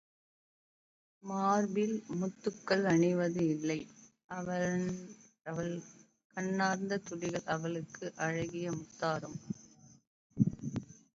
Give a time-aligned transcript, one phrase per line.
[1.23, 3.77] மார்பில் முத்துக்கள் அணிவது இல்லை
[5.47, 5.75] அவள்
[6.37, 9.39] கண்ணர்த் துளிகள் அவளுக்கு அழகிய முத்தாரம்.